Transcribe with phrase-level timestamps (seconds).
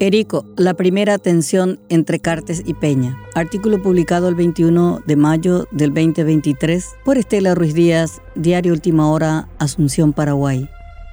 [0.00, 3.18] Erico, la primera tensión entre Cartes y Peña.
[3.34, 9.48] Artículo publicado el 21 de mayo del 2023 por Estela Ruiz Díaz, Diario Última Hora,
[9.58, 10.70] Asunción, Paraguay.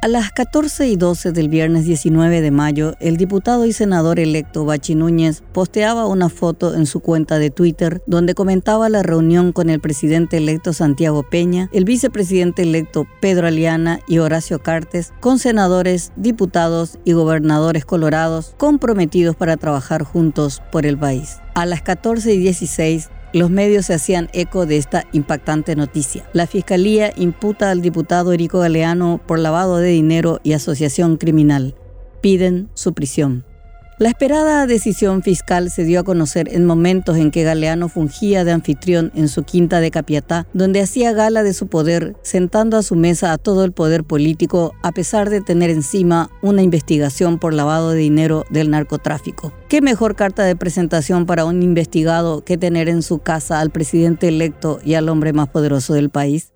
[0.00, 4.64] A las 14 y 12 del viernes 19 de mayo, el diputado y senador electo
[4.64, 9.70] Bachi Núñez posteaba una foto en su cuenta de Twitter donde comentaba la reunión con
[9.70, 16.12] el presidente electo Santiago Peña, el vicepresidente electo Pedro Aliana y Horacio Cartes, con senadores,
[16.14, 21.38] diputados y gobernadores colorados comprometidos para trabajar juntos por el país.
[21.56, 26.28] A las 14 y 16, los medios se hacían eco de esta impactante noticia.
[26.32, 31.74] La Fiscalía imputa al diputado Erico Galeano por lavado de dinero y asociación criminal.
[32.20, 33.47] Piden su prisión.
[33.98, 38.52] La esperada decisión fiscal se dio a conocer en momentos en que Galeano fungía de
[38.52, 42.94] anfitrión en su quinta de Capiatá, donde hacía gala de su poder, sentando a su
[42.94, 47.90] mesa a todo el poder político, a pesar de tener encima una investigación por lavado
[47.90, 49.52] de dinero del narcotráfico.
[49.68, 54.28] ¿Qué mejor carta de presentación para un investigado que tener en su casa al presidente
[54.28, 56.52] electo y al hombre más poderoso del país?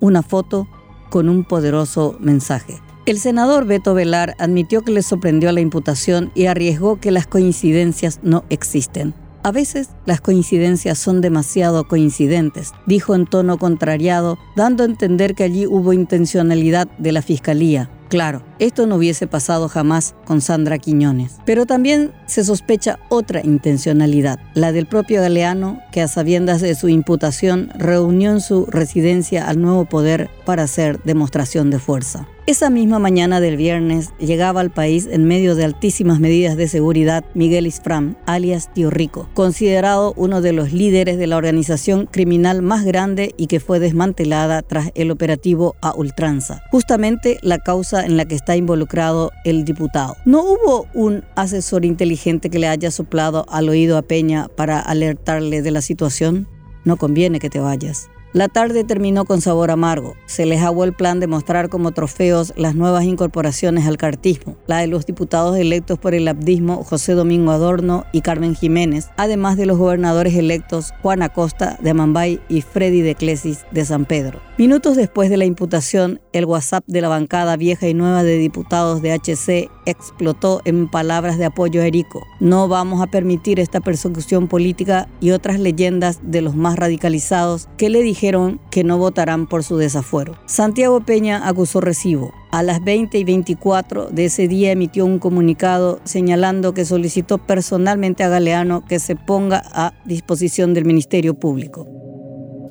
[0.00, 0.66] Una foto
[1.10, 2.80] con un poderoso mensaje.
[3.04, 8.20] El senador Beto Velar admitió que le sorprendió la imputación y arriesgó que las coincidencias
[8.22, 9.12] no existen.
[9.42, 15.42] A veces las coincidencias son demasiado coincidentes, dijo en tono contrariado, dando a entender que
[15.42, 17.90] allí hubo intencionalidad de la Fiscalía.
[18.08, 21.38] Claro, esto no hubiese pasado jamás con Sandra Quiñones.
[21.44, 26.88] Pero también se sospecha otra intencionalidad, la del propio Galeano, que a sabiendas de su
[26.88, 32.28] imputación reunió en su residencia al nuevo poder para hacer demostración de fuerza.
[32.44, 37.24] Esa misma mañana del viernes llegaba al país en medio de altísimas medidas de seguridad
[37.34, 42.84] Miguel Isfram, alias Tío Rico, considerado uno de los líderes de la organización criminal más
[42.84, 48.24] grande y que fue desmantelada tras el operativo a ultranza, justamente la causa en la
[48.24, 50.16] que está involucrado el diputado.
[50.24, 55.62] No hubo un asesor inteligente que le haya soplado al oído a Peña para alertarle
[55.62, 56.48] de la situación.
[56.84, 58.08] No conviene que te vayas.
[58.34, 60.16] La tarde terminó con sabor amargo.
[60.24, 64.78] Se les aguó el plan de mostrar como trofeos las nuevas incorporaciones al cartismo, la
[64.78, 69.66] de los diputados electos por el abdismo José Domingo Adorno y Carmen Jiménez, además de
[69.66, 74.40] los gobernadores electos Juan Acosta de Amambay y Freddy de Clesis de San Pedro.
[74.56, 79.02] Minutos después de la imputación, el WhatsApp de la bancada vieja y nueva de diputados
[79.02, 82.22] de HC explotó en palabras de apoyo a Erico.
[82.40, 87.90] No vamos a permitir esta persecución política y otras leyendas de los más radicalizados que
[87.90, 88.21] le dijeron
[88.70, 90.36] que no votarán por su desafuero.
[90.46, 92.32] Santiago Peña acusó recibo.
[92.52, 98.22] A las 20 y 24 de ese día emitió un comunicado señalando que solicitó personalmente
[98.22, 102.01] a Galeano que se ponga a disposición del Ministerio Público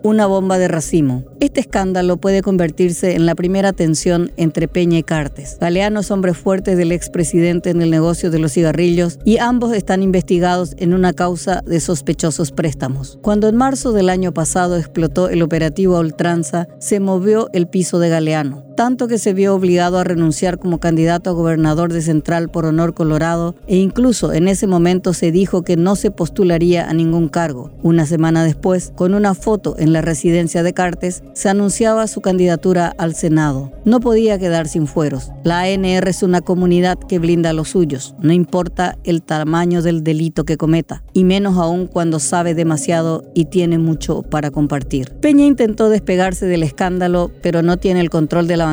[0.03, 1.23] una bomba de racimo.
[1.39, 5.57] Este escándalo puede convertirse en la primera tensión entre Peña y Cartes.
[5.59, 10.03] Galeano es hombre fuerte del expresidente en el negocio de los cigarrillos y ambos están
[10.03, 13.19] investigados en una causa de sospechosos préstamos.
[13.21, 17.99] Cuando en marzo del año pasado explotó el operativo a ultranza, se movió el piso
[17.99, 22.49] de Galeano tanto que se vio obligado a renunciar como candidato a gobernador de Central
[22.49, 26.93] por Honor Colorado e incluso en ese momento se dijo que no se postularía a
[26.95, 27.69] ningún cargo.
[27.83, 32.95] Una semana después, con una foto en la residencia de Cartes, se anunciaba su candidatura
[32.97, 33.71] al Senado.
[33.85, 35.29] No podía quedar sin fueros.
[35.43, 40.03] La ANR es una comunidad que blinda a los suyos, no importa el tamaño del
[40.03, 45.11] delito que cometa, y menos aún cuando sabe demasiado y tiene mucho para compartir.
[45.21, 48.70] Peña intentó despegarse del escándalo, pero no tiene el control de la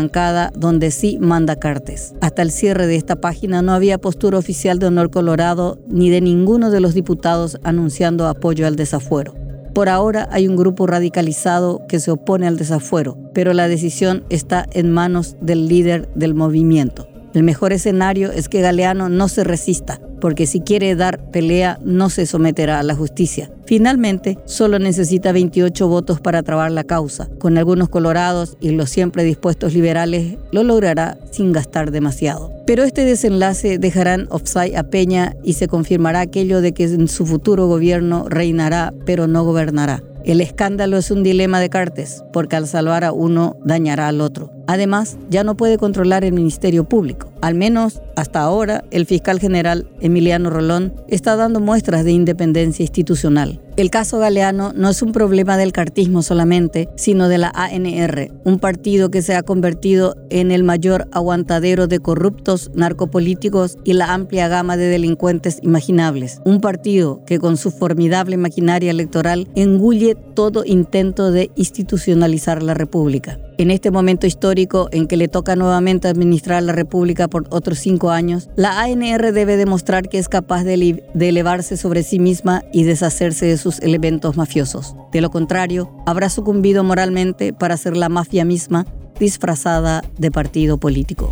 [0.54, 2.14] donde sí manda Cartes.
[2.20, 6.20] Hasta el cierre de esta página no había postura oficial de Honor Colorado ni de
[6.20, 9.34] ninguno de los diputados anunciando apoyo al desafuero.
[9.74, 14.66] Por ahora hay un grupo radicalizado que se opone al desafuero, pero la decisión está
[14.72, 17.08] en manos del líder del movimiento.
[17.34, 22.10] El mejor escenario es que Galeano no se resista, porque si quiere dar pelea no
[22.10, 23.50] se someterá a la justicia.
[23.66, 27.28] Finalmente, solo necesita 28 votos para trabar la causa.
[27.38, 32.50] Con algunos colorados y los siempre dispuestos liberales, lo logrará sin gastar demasiado.
[32.66, 37.26] Pero este desenlace dejarán offside a Peña y se confirmará aquello de que en su
[37.26, 40.02] futuro gobierno reinará, pero no gobernará.
[40.24, 44.57] El escándalo es un dilema de Cartes, porque al salvar a uno dañará al otro.
[44.68, 47.32] Además, ya no puede controlar el Ministerio Público.
[47.40, 53.62] Al menos hasta ahora, el fiscal general Emiliano Rolón está dando muestras de independencia institucional.
[53.78, 58.58] El caso Galeano no es un problema del cartismo solamente, sino de la ANR, un
[58.58, 64.48] partido que se ha convertido en el mayor aguantadero de corruptos, narcopolíticos y la amplia
[64.48, 66.40] gama de delincuentes imaginables.
[66.44, 73.38] Un partido que con su formidable maquinaria electoral engulle todo intento de institucionalizar la República.
[73.58, 74.57] En este momento histórico,
[74.90, 79.56] en que le toca nuevamente administrar la República por otros cinco años, la ANR debe
[79.56, 84.36] demostrar que es capaz de, de elevarse sobre sí misma y deshacerse de sus elementos
[84.36, 84.96] mafiosos.
[85.12, 88.84] De lo contrario, habrá sucumbido moralmente para ser la mafia misma
[89.20, 91.30] disfrazada de partido político.